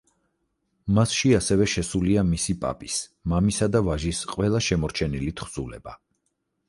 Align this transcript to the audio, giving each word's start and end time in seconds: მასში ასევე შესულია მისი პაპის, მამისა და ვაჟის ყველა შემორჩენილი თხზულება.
მასში 0.99 1.33
ასევე 1.39 1.67
შესულია 1.73 2.23
მისი 2.29 2.55
პაპის, 2.63 2.97
მამისა 3.35 3.69
და 3.77 3.83
ვაჟის 3.91 4.23
ყველა 4.35 4.63
შემორჩენილი 4.69 5.35
თხზულება. 5.43 5.99